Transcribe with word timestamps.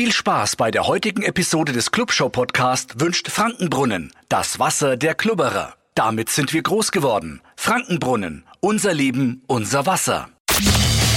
Viel 0.00 0.12
Spaß 0.12 0.56
bei 0.56 0.70
der 0.70 0.86
heutigen 0.86 1.22
Episode 1.22 1.72
des 1.72 1.90
Clubshow 1.90 2.30
Podcast 2.30 3.00
wünscht 3.00 3.28
Frankenbrunnen, 3.28 4.10
das 4.30 4.58
Wasser 4.58 4.96
der 4.96 5.14
Klubberer. 5.14 5.74
Damit 5.94 6.30
sind 6.30 6.54
wir 6.54 6.62
groß 6.62 6.90
geworden. 6.90 7.42
Frankenbrunnen, 7.54 8.46
unser 8.60 8.94
Leben, 8.94 9.42
unser 9.46 9.84
Wasser. 9.84 10.30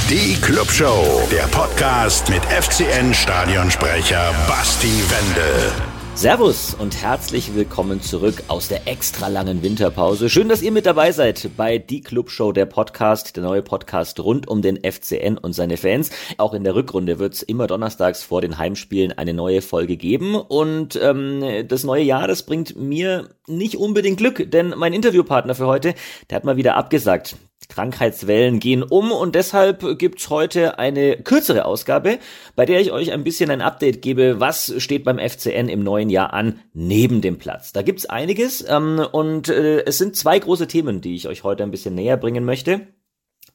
Die 0.09 0.35
Clubshow, 0.41 1.25
der 1.31 1.43
Podcast 1.43 2.27
mit 2.27 2.43
FCN 2.43 3.13
Stadionsprecher 3.13 4.35
Basti 4.49 5.01
Wendel. 5.09 5.71
Servus 6.15 6.75
und 6.75 7.01
herzlich 7.01 7.55
willkommen 7.55 7.99
zurück 7.99 8.43
aus 8.47 8.67
der 8.67 8.87
extra 8.87 9.29
langen 9.29 9.63
Winterpause. 9.63 10.29
Schön, 10.29 10.47
dass 10.47 10.61
ihr 10.61 10.71
mit 10.71 10.85
dabei 10.85 11.11
seid 11.11 11.49
bei 11.57 11.79
Die 11.79 12.01
Club 12.01 12.29
Show, 12.29 12.51
der 12.51 12.67
Podcast, 12.67 13.35
der 13.35 13.43
neue 13.43 13.63
Podcast 13.63 14.19
rund 14.19 14.47
um 14.47 14.61
den 14.61 14.77
FCN 14.83 15.39
und 15.39 15.53
seine 15.53 15.75
Fans. 15.75 16.11
Auch 16.37 16.53
in 16.53 16.63
der 16.63 16.75
Rückrunde 16.75 17.17
wird 17.17 17.33
es 17.33 17.41
immer 17.41 17.65
donnerstags 17.65 18.21
vor 18.21 18.41
den 18.41 18.59
Heimspielen 18.59 19.11
eine 19.11 19.33
neue 19.33 19.63
Folge 19.63 19.97
geben. 19.97 20.35
Und 20.35 20.97
ähm, 21.01 21.67
das 21.67 21.83
neue 21.83 22.03
Jahr, 22.03 22.27
das 22.27 22.43
bringt 22.43 22.75
mir 22.75 23.29
nicht 23.47 23.75
unbedingt 23.77 24.17
Glück, 24.17 24.51
denn 24.51 24.75
mein 24.77 24.93
Interviewpartner 24.93 25.55
für 25.55 25.67
heute, 25.67 25.95
der 26.29 26.35
hat 26.35 26.43
mal 26.43 26.57
wieder 26.57 26.77
abgesagt. 26.77 27.35
Krankheitswellen 27.69 28.59
gehen 28.59 28.83
um 28.83 29.11
und 29.11 29.35
deshalb 29.35 29.97
gibt's 29.97 30.29
heute 30.29 30.79
eine 30.79 31.17
kürzere 31.17 31.65
Ausgabe, 31.65 32.19
bei 32.55 32.65
der 32.65 32.81
ich 32.81 32.91
euch 32.91 33.11
ein 33.11 33.23
bisschen 33.23 33.49
ein 33.49 33.61
Update 33.61 34.01
gebe, 34.01 34.39
was 34.39 34.73
steht 34.77 35.03
beim 35.03 35.19
FCN 35.19 35.69
im 35.69 35.83
neuen 35.83 36.09
Jahr 36.09 36.33
an 36.33 36.59
neben 36.73 37.21
dem 37.21 37.37
Platz. 37.37 37.73
Da 37.73 37.81
gibt's 37.81 38.05
einiges 38.05 38.67
ähm, 38.67 39.05
und 39.11 39.49
äh, 39.49 39.83
es 39.85 39.97
sind 39.97 40.15
zwei 40.15 40.39
große 40.39 40.67
Themen, 40.67 41.01
die 41.01 41.15
ich 41.15 41.27
euch 41.27 41.43
heute 41.43 41.63
ein 41.63 41.71
bisschen 41.71 41.95
näher 41.95 42.17
bringen 42.17 42.45
möchte. 42.45 42.87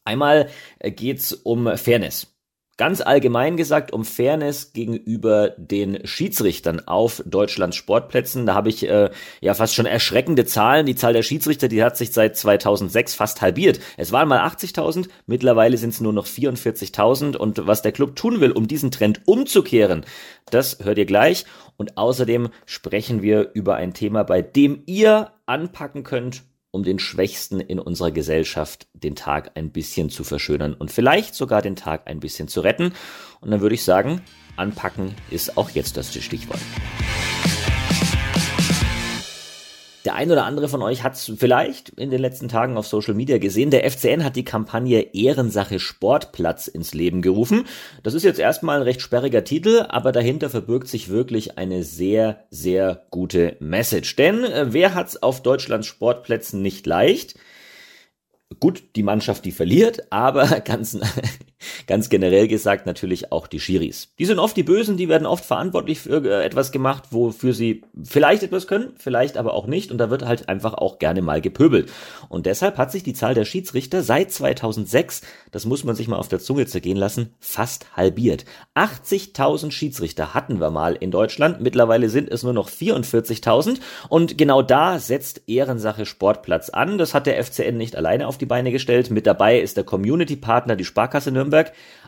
Einmal 0.04 0.48
äh, 0.78 0.90
geht's 0.90 1.32
um 1.32 1.76
Fairness. 1.76 2.37
Ganz 2.78 3.00
allgemein 3.00 3.56
gesagt 3.56 3.92
um 3.92 4.04
Fairness 4.04 4.72
gegenüber 4.72 5.50
den 5.56 6.06
Schiedsrichtern 6.06 6.86
auf 6.86 7.20
Deutschlands 7.26 7.74
Sportplätzen. 7.74 8.46
Da 8.46 8.54
habe 8.54 8.68
ich 8.68 8.88
äh, 8.88 9.10
ja 9.40 9.54
fast 9.54 9.74
schon 9.74 9.84
erschreckende 9.84 10.46
Zahlen. 10.46 10.86
Die 10.86 10.94
Zahl 10.94 11.12
der 11.12 11.24
Schiedsrichter, 11.24 11.66
die 11.66 11.82
hat 11.82 11.96
sich 11.96 12.12
seit 12.12 12.36
2006 12.36 13.16
fast 13.16 13.42
halbiert. 13.42 13.80
Es 13.96 14.12
waren 14.12 14.28
mal 14.28 14.46
80.000, 14.46 15.08
mittlerweile 15.26 15.76
sind 15.76 15.90
es 15.90 16.00
nur 16.00 16.12
noch 16.12 16.26
44.000. 16.26 17.36
Und 17.36 17.66
was 17.66 17.82
der 17.82 17.90
Club 17.90 18.14
tun 18.14 18.40
will, 18.40 18.52
um 18.52 18.68
diesen 18.68 18.92
Trend 18.92 19.22
umzukehren, 19.24 20.06
das 20.48 20.78
hört 20.80 20.98
ihr 20.98 21.06
gleich. 21.06 21.46
Und 21.76 21.98
außerdem 21.98 22.48
sprechen 22.64 23.22
wir 23.22 23.50
über 23.54 23.74
ein 23.74 23.92
Thema, 23.92 24.22
bei 24.22 24.40
dem 24.40 24.84
ihr 24.86 25.32
anpacken 25.46 26.04
könnt 26.04 26.44
um 26.70 26.82
den 26.82 26.98
Schwächsten 26.98 27.60
in 27.60 27.78
unserer 27.78 28.10
Gesellschaft 28.10 28.88
den 28.92 29.16
Tag 29.16 29.52
ein 29.54 29.70
bisschen 29.70 30.10
zu 30.10 30.24
verschönern 30.24 30.74
und 30.74 30.90
vielleicht 30.90 31.34
sogar 31.34 31.62
den 31.62 31.76
Tag 31.76 32.06
ein 32.06 32.20
bisschen 32.20 32.48
zu 32.48 32.60
retten. 32.60 32.92
Und 33.40 33.50
dann 33.50 33.60
würde 33.60 33.74
ich 33.74 33.84
sagen, 33.84 34.20
anpacken 34.56 35.14
ist 35.30 35.56
auch 35.56 35.70
jetzt 35.70 35.96
das 35.96 36.12
Stichwort. 36.14 36.60
Der 40.04 40.14
ein 40.14 40.30
oder 40.30 40.44
andere 40.44 40.68
von 40.68 40.82
euch 40.82 41.02
hat 41.02 41.14
es 41.14 41.32
vielleicht 41.36 41.90
in 41.90 42.10
den 42.10 42.20
letzten 42.20 42.48
Tagen 42.48 42.76
auf 42.76 42.86
Social 42.86 43.14
Media 43.14 43.38
gesehen. 43.38 43.70
Der 43.70 43.88
FCN 43.90 44.24
hat 44.24 44.36
die 44.36 44.44
Kampagne 44.44 45.14
Ehrensache 45.14 45.80
Sportplatz 45.80 46.68
ins 46.68 46.94
Leben 46.94 47.20
gerufen. 47.20 47.64
Das 48.02 48.14
ist 48.14 48.22
jetzt 48.22 48.38
erstmal 48.38 48.76
ein 48.76 48.82
recht 48.82 49.00
sperriger 49.00 49.44
Titel, 49.44 49.84
aber 49.88 50.12
dahinter 50.12 50.50
verbirgt 50.50 50.88
sich 50.88 51.08
wirklich 51.08 51.58
eine 51.58 51.82
sehr, 51.82 52.44
sehr 52.50 53.06
gute 53.10 53.56
Message. 53.58 54.14
Denn 54.16 54.44
äh, 54.44 54.66
wer 54.72 54.94
hat's 54.94 55.20
auf 55.22 55.42
Deutschlands 55.42 55.86
Sportplätzen 55.86 56.62
nicht 56.62 56.86
leicht? 56.86 57.34
Gut, 58.60 58.82
die 58.96 59.02
Mannschaft, 59.02 59.44
die 59.44 59.52
verliert, 59.52 60.10
aber 60.10 60.46
ganz, 60.64 60.98
ganz 61.86 62.08
generell 62.08 62.48
gesagt 62.48 62.86
natürlich 62.86 63.32
auch 63.32 63.46
die 63.46 63.60
Schiris. 63.60 64.12
Die 64.18 64.24
sind 64.24 64.38
oft 64.38 64.56
die 64.56 64.62
Bösen, 64.62 64.96
die 64.96 65.08
werden 65.08 65.26
oft 65.26 65.44
verantwortlich 65.44 66.00
für 66.00 66.24
äh, 66.24 66.44
etwas 66.44 66.72
gemacht, 66.72 67.04
wofür 67.10 67.52
sie 67.52 67.82
vielleicht 68.02 68.42
etwas 68.42 68.66
können, 68.66 68.92
vielleicht 68.98 69.36
aber 69.36 69.54
auch 69.54 69.66
nicht 69.66 69.90
und 69.90 69.98
da 69.98 70.10
wird 70.10 70.24
halt 70.24 70.48
einfach 70.48 70.74
auch 70.74 70.98
gerne 70.98 71.22
mal 71.22 71.40
gepöbelt. 71.40 71.90
Und 72.28 72.46
deshalb 72.46 72.78
hat 72.78 72.92
sich 72.92 73.02
die 73.02 73.14
Zahl 73.14 73.34
der 73.34 73.44
Schiedsrichter 73.44 74.02
seit 74.02 74.30
2006, 74.30 75.22
das 75.50 75.64
muss 75.64 75.84
man 75.84 75.94
sich 75.94 76.08
mal 76.08 76.16
auf 76.16 76.28
der 76.28 76.40
Zunge 76.40 76.66
zergehen 76.66 76.96
lassen, 76.96 77.34
fast 77.40 77.96
halbiert. 77.96 78.44
80.000 78.74 79.70
Schiedsrichter 79.70 80.34
hatten 80.34 80.60
wir 80.60 80.70
mal 80.70 80.94
in 80.94 81.10
Deutschland, 81.10 81.60
mittlerweile 81.60 82.08
sind 82.08 82.30
es 82.30 82.42
nur 82.42 82.52
noch 82.52 82.68
44.000 82.68 83.78
und 84.08 84.38
genau 84.38 84.62
da 84.62 84.98
setzt 84.98 85.42
Ehrensache 85.46 86.06
Sportplatz 86.06 86.70
an. 86.70 86.98
Das 86.98 87.14
hat 87.14 87.26
der 87.26 87.42
FCN 87.42 87.76
nicht 87.76 87.96
alleine 87.96 88.26
auf 88.26 88.38
die 88.38 88.46
Beine 88.46 88.72
gestellt. 88.72 89.10
Mit 89.10 89.26
dabei 89.26 89.60
ist 89.60 89.76
der 89.76 89.84
Community-Partner, 89.84 90.76
die 90.76 90.84
Sparkasse 90.84 91.30
Nürnberg, 91.30 91.47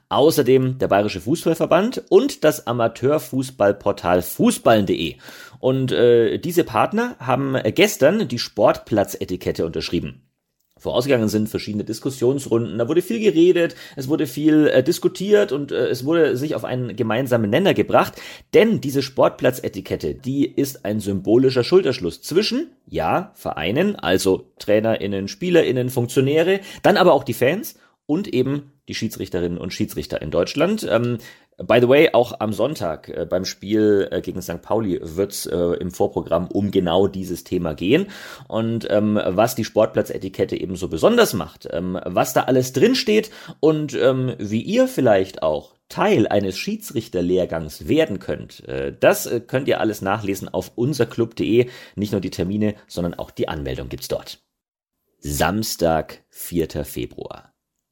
außerdem 0.09 0.79
der 0.79 0.89
Bayerische 0.89 1.21
Fußballverband 1.21 2.05
und 2.09 2.45
das 2.45 2.67
Amateurfußballportal 2.67 4.23
Fußballen.de. 4.23 5.17
Und 5.61 5.93
äh, 5.93 6.39
diese 6.39 6.65
Partner 6.65 7.17
haben 7.19 7.57
gestern 7.75 8.29
die 8.29 8.39
Sportplatzetikette 8.39 9.65
unterschrieben. 9.65 10.23
Vorausgegangen 10.81 11.29
sind 11.29 11.51
verschiedene 11.51 11.85
Diskussionsrunden, 11.85 12.79
da 12.79 12.89
wurde 12.89 13.03
viel 13.03 13.21
geredet, 13.21 13.77
es 13.97 14.09
wurde 14.09 14.27
viel 14.27 14.67
äh, 14.67 14.83
diskutiert 14.83 15.53
und 15.53 15.73
äh, 15.73 15.89
es 15.89 16.07
wurde 16.07 16.39
sich 16.39 16.55
auf 16.55 16.65
einen 16.65 16.97
gemeinsamen 16.97 17.51
Nenner 17.51 17.75
gebracht, 17.75 18.15
denn 18.55 18.81
diese 18.81 19.03
Sportplatzetikette, 19.03 20.15
die 20.15 20.47
ist 20.47 20.87
ein 20.87 21.01
symbolischer 21.01 21.65
Schulterschluss 21.65 22.23
zwischen, 22.23 22.71
ja, 22.89 23.31
Vereinen, 23.35 23.95
also 23.95 24.47
Trainerinnen, 24.59 25.29
Spielerinnen, 25.29 25.91
Funktionäre, 25.91 26.61
dann 26.83 26.97
aber 26.97 27.13
auch 27.13 27.25
die 27.25 27.35
Fans 27.35 27.75
und 28.11 28.27
eben 28.27 28.73
die 28.89 28.97
Schiedsrichterinnen 28.97 29.57
und 29.57 29.73
Schiedsrichter 29.73 30.21
in 30.21 30.33
Deutschland. 30.33 30.85
Ähm, 30.91 31.19
By 31.63 31.79
the 31.79 31.89
way, 31.89 32.09
auch 32.13 32.41
am 32.41 32.53
Sonntag 32.55 33.09
äh, 33.11 33.25
beim 33.25 33.45
Spiel 33.45 34.09
äh, 34.11 34.21
gegen 34.21 34.43
St. 34.43 34.63
Pauli 34.63 34.99
wird's 35.01 35.47
äh, 35.47 35.57
im 35.57 35.91
Vorprogramm 35.93 36.49
um 36.49 36.71
genau 36.71 37.07
dieses 37.07 37.45
Thema 37.45 37.75
gehen. 37.75 38.07
Und 38.49 38.91
ähm, 38.91 39.21
was 39.25 39.55
die 39.55 39.65
Sportplatzetikette 39.65 40.59
eben 40.59 40.75
so 40.75 40.89
besonders 40.89 41.35
macht, 41.35 41.69
ähm, 41.71 42.01
was 42.05 42.33
da 42.33 42.45
alles 42.45 42.73
drinsteht 42.73 43.31
und 43.61 43.95
ähm, 43.95 44.35
wie 44.39 44.63
ihr 44.63 44.89
vielleicht 44.89 45.43
auch 45.43 45.75
Teil 45.89 46.27
eines 46.27 46.57
Schiedsrichterlehrgangs 46.59 47.87
werden 47.87 48.19
könnt, 48.19 48.67
äh, 48.67 48.93
das 48.99 49.27
äh, 49.27 49.41
könnt 49.41 49.69
ihr 49.69 49.81
alles 49.81 50.03
nachlesen 50.03 50.49
auf 50.49 50.73
unserclub.de. 50.75 51.69
Nicht 51.95 52.13
nur 52.13 52.23
die 52.23 52.31
Termine, 52.31 52.75
sondern 52.89 53.15
auch 53.15 53.31
die 53.31 53.49
Anmeldung 53.49 53.89
gibt's 53.89 54.09
dort. 54.09 54.41
Samstag, 55.19 56.25
4. 56.31 56.87
Februar. 56.87 57.50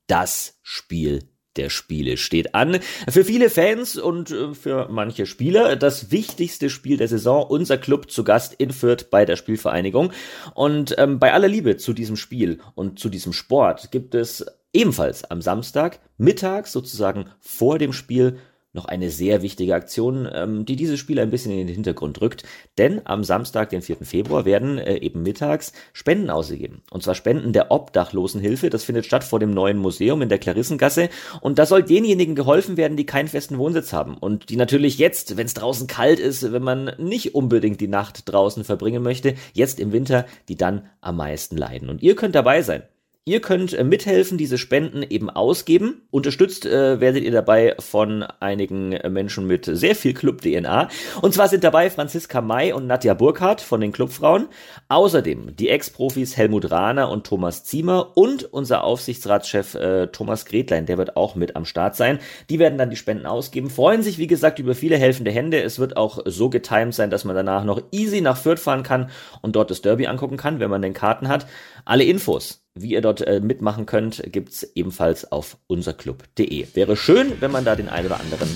Das 0.08 0.58
Spiel 0.62 1.20
der 1.56 1.70
Spiele 1.70 2.16
steht 2.16 2.54
an. 2.54 2.78
Für 3.08 3.24
viele 3.24 3.50
Fans 3.50 3.96
und 3.96 4.30
äh, 4.30 4.54
für 4.54 4.88
manche 4.90 5.26
Spieler 5.26 5.76
das 5.76 6.10
wichtigste 6.10 6.70
Spiel 6.70 6.96
der 6.96 7.08
Saison. 7.08 7.46
Unser 7.46 7.78
Club 7.78 8.10
zu 8.10 8.24
Gast 8.24 8.54
in 8.54 8.70
Fürth 8.70 9.10
bei 9.10 9.24
der 9.24 9.36
Spielvereinigung. 9.36 10.12
Und 10.54 10.94
ähm, 10.98 11.18
bei 11.18 11.32
aller 11.32 11.48
Liebe 11.48 11.76
zu 11.76 11.92
diesem 11.92 12.16
Spiel 12.16 12.60
und 12.74 12.98
zu 12.98 13.08
diesem 13.08 13.32
Sport 13.32 13.90
gibt 13.90 14.14
es 14.14 14.46
ebenfalls 14.72 15.24
am 15.24 15.42
Samstag 15.42 16.00
mittags 16.16 16.72
sozusagen 16.72 17.26
vor 17.40 17.78
dem 17.78 17.92
Spiel 17.92 18.38
noch 18.78 18.86
eine 18.86 19.10
sehr 19.10 19.42
wichtige 19.42 19.74
Aktion, 19.74 20.28
ähm, 20.32 20.64
die 20.64 20.76
dieses 20.76 20.98
Spiel 20.98 21.18
ein 21.18 21.30
bisschen 21.30 21.52
in 21.52 21.66
den 21.66 21.74
Hintergrund 21.74 22.20
rückt. 22.20 22.44
Denn 22.78 23.02
am 23.04 23.24
Samstag, 23.24 23.70
den 23.70 23.82
4. 23.82 23.98
Februar, 24.02 24.44
werden 24.44 24.78
äh, 24.78 24.98
eben 24.98 25.22
mittags 25.22 25.72
Spenden 25.92 26.30
ausgegeben. 26.30 26.82
Und 26.90 27.02
zwar 27.02 27.16
Spenden 27.16 27.52
der 27.52 27.70
Obdachlosenhilfe. 27.72 28.70
Das 28.70 28.84
findet 28.84 29.04
statt 29.04 29.24
vor 29.24 29.40
dem 29.40 29.50
neuen 29.50 29.78
Museum 29.78 30.22
in 30.22 30.28
der 30.28 30.38
Klarissengasse. 30.38 31.08
Und 31.40 31.58
da 31.58 31.66
soll 31.66 31.82
denjenigen 31.82 32.36
geholfen 32.36 32.76
werden, 32.76 32.96
die 32.96 33.06
keinen 33.06 33.28
festen 33.28 33.58
Wohnsitz 33.58 33.92
haben. 33.92 34.16
Und 34.16 34.48
die 34.48 34.56
natürlich 34.56 34.98
jetzt, 34.98 35.36
wenn 35.36 35.46
es 35.46 35.54
draußen 35.54 35.88
kalt 35.88 36.20
ist, 36.20 36.52
wenn 36.52 36.62
man 36.62 36.92
nicht 36.98 37.34
unbedingt 37.34 37.80
die 37.80 37.88
Nacht 37.88 38.32
draußen 38.32 38.62
verbringen 38.62 39.02
möchte, 39.02 39.34
jetzt 39.54 39.80
im 39.80 39.92
Winter, 39.92 40.24
die 40.48 40.56
dann 40.56 40.88
am 41.00 41.16
meisten 41.16 41.56
leiden. 41.56 41.90
Und 41.90 42.02
ihr 42.02 42.14
könnt 42.14 42.36
dabei 42.36 42.62
sein. 42.62 42.84
Ihr 43.28 43.42
könnt 43.42 43.74
äh, 43.74 43.84
mithelfen, 43.84 44.38
diese 44.38 44.56
Spenden 44.56 45.02
eben 45.02 45.28
ausgeben. 45.28 46.00
Unterstützt 46.10 46.64
äh, 46.64 46.98
werdet 46.98 47.24
ihr 47.24 47.30
dabei 47.30 47.74
von 47.78 48.22
einigen 48.22 48.92
äh, 48.92 49.10
Menschen 49.10 49.46
mit 49.46 49.66
sehr 49.66 49.94
viel 49.94 50.14
Club-DNA. 50.14 50.88
Und 51.20 51.34
zwar 51.34 51.48
sind 51.48 51.62
dabei 51.62 51.90
Franziska 51.90 52.40
May 52.40 52.72
und 52.72 52.86
Nadja 52.86 53.12
Burkhardt 53.12 53.60
von 53.60 53.82
den 53.82 53.92
Clubfrauen. 53.92 54.48
Außerdem 54.88 55.54
die 55.56 55.68
Ex-Profis 55.68 56.38
Helmut 56.38 56.70
Rahner 56.70 57.10
und 57.10 57.26
Thomas 57.26 57.64
Ziemer 57.64 58.16
und 58.16 58.44
unser 58.44 58.82
Aufsichtsratschef 58.82 59.74
äh, 59.74 60.06
Thomas 60.06 60.46
Gretlein, 60.46 60.86
der 60.86 60.96
wird 60.96 61.18
auch 61.18 61.34
mit 61.34 61.54
am 61.54 61.66
Start 61.66 61.96
sein. 61.96 62.20
Die 62.48 62.58
werden 62.58 62.78
dann 62.78 62.88
die 62.88 62.96
Spenden 62.96 63.26
ausgeben, 63.26 63.68
freuen 63.68 64.02
sich 64.02 64.16
wie 64.16 64.26
gesagt 64.26 64.58
über 64.58 64.74
viele 64.74 64.96
helfende 64.96 65.32
Hände. 65.32 65.60
Es 65.60 65.78
wird 65.78 65.98
auch 65.98 66.20
so 66.24 66.48
getimed 66.48 66.94
sein, 66.94 67.10
dass 67.10 67.26
man 67.26 67.36
danach 67.36 67.64
noch 67.64 67.82
easy 67.92 68.22
nach 68.22 68.38
Fürth 68.38 68.60
fahren 68.60 68.84
kann 68.84 69.10
und 69.42 69.54
dort 69.54 69.70
das 69.70 69.82
Derby 69.82 70.06
angucken 70.06 70.38
kann, 70.38 70.60
wenn 70.60 70.70
man 70.70 70.80
den 70.80 70.94
Karten 70.94 71.28
hat. 71.28 71.46
Alle 71.84 72.04
Infos 72.04 72.64
wie 72.80 72.92
ihr 72.92 73.00
dort 73.00 73.20
äh, 73.20 73.40
mitmachen 73.40 73.86
könnt, 73.86 74.22
gibt's 74.32 74.62
ebenfalls 74.74 75.30
auf 75.30 75.56
unserclub.de. 75.66 76.66
Wäre 76.74 76.96
schön, 76.96 77.32
wenn 77.40 77.50
man 77.50 77.64
da 77.64 77.76
den 77.76 77.88
einen 77.88 78.06
oder 78.06 78.20
anderen 78.20 78.48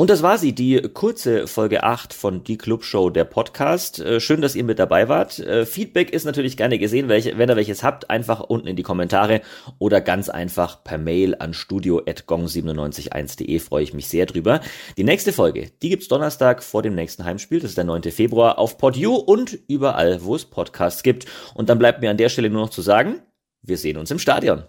Und 0.00 0.08
das 0.08 0.22
war 0.22 0.38
sie, 0.38 0.54
die 0.54 0.80
kurze 0.80 1.46
Folge 1.46 1.82
8 1.82 2.14
von 2.14 2.42
Die 2.42 2.56
Club 2.56 2.84
Show, 2.84 3.10
der 3.10 3.24
Podcast. 3.24 4.00
Äh, 4.00 4.18
schön, 4.18 4.40
dass 4.40 4.54
ihr 4.54 4.64
mit 4.64 4.78
dabei 4.78 5.10
wart. 5.10 5.38
Äh, 5.40 5.66
Feedback 5.66 6.08
ist 6.08 6.24
natürlich 6.24 6.56
gerne 6.56 6.78
gesehen. 6.78 7.10
Wenn 7.10 7.50
ihr 7.50 7.56
welches 7.56 7.82
habt, 7.82 8.08
einfach 8.08 8.40
unten 8.40 8.66
in 8.66 8.76
die 8.76 8.82
Kommentare 8.82 9.42
oder 9.78 10.00
ganz 10.00 10.30
einfach 10.30 10.82
per 10.84 10.96
Mail 10.96 11.36
an 11.38 11.52
studio.gong971.de. 11.52 13.58
Freue 13.58 13.82
ich 13.82 13.92
mich 13.92 14.08
sehr 14.08 14.24
drüber. 14.24 14.62
Die 14.96 15.04
nächste 15.04 15.34
Folge, 15.34 15.70
die 15.82 15.90
gibt's 15.90 16.08
Donnerstag 16.08 16.62
vor 16.62 16.80
dem 16.80 16.94
nächsten 16.94 17.26
Heimspiel. 17.26 17.60
Das 17.60 17.72
ist 17.72 17.76
der 17.76 17.84
9. 17.84 18.04
Februar 18.04 18.58
auf 18.58 18.78
PodU 18.78 19.16
und 19.16 19.58
überall, 19.68 20.24
wo 20.24 20.34
es 20.34 20.46
Podcasts 20.46 21.02
gibt. 21.02 21.26
Und 21.52 21.68
dann 21.68 21.78
bleibt 21.78 22.00
mir 22.00 22.08
an 22.08 22.16
der 22.16 22.30
Stelle 22.30 22.48
nur 22.48 22.62
noch 22.62 22.70
zu 22.70 22.80
sagen, 22.80 23.20
wir 23.60 23.76
sehen 23.76 23.98
uns 23.98 24.10
im 24.10 24.18
Stadion. 24.18 24.64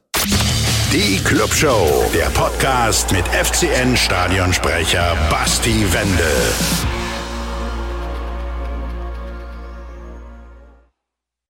Die 0.93 1.23
Club 1.23 1.53
Show, 1.53 2.11
der 2.13 2.25
Podcast 2.31 3.13
mit 3.13 3.25
FCN 3.29 3.95
Stadionsprecher 3.95 5.15
Basti 5.29 5.85
Wende. 5.93 6.33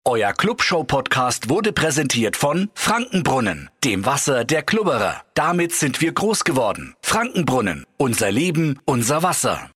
Euer 0.06 0.34
Clubshow-Podcast 0.34 1.50
wurde 1.50 1.74
präsentiert 1.74 2.36
von 2.36 2.70
Frankenbrunnen, 2.76 3.70
dem 3.84 4.06
Wasser 4.06 4.46
der 4.46 4.62
Klubberer. 4.62 5.22
Damit 5.34 5.74
sind 5.74 6.02
wir 6.02 6.12
groß 6.12 6.44
geworden. 6.44 6.96
Frankenbrunnen, 7.02 7.86
unser 7.98 8.32
Leben, 8.32 8.80
unser 8.86 9.24
Wasser. 9.24 9.70